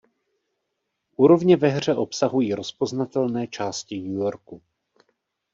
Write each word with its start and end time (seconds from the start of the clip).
Úrovně 1.15 1.55
ve 1.57 1.67
hře 1.69 1.95
obsahují 1.95 2.53
rozpoznatelné 2.53 3.47
části 3.47 4.01
New 4.01 4.13
Yorku. 4.21 4.61